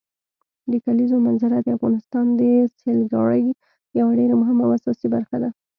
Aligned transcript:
د 0.71 0.73
کلیزو 0.85 1.17
منظره 1.27 1.57
د 1.61 1.67
افغانستان 1.77 2.25
د 2.39 2.41
سیلګرۍ 2.81 3.45
یوه 3.99 4.11
ډېره 4.19 4.35
مهمه 4.41 4.61
او 4.65 4.71
اساسي 4.77 5.07
برخه 5.15 5.37
ده. 5.43 5.49